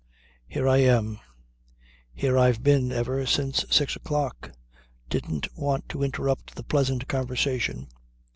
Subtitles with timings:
[0.47, 1.19] "Here I am.
[2.11, 4.51] Here I've been ever since six o'clock.
[5.09, 7.87] Didn't want to interrupt the pleasant conversation.